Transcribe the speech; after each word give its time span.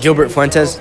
Gilbert 0.00 0.30
Fuentes. 0.30 0.80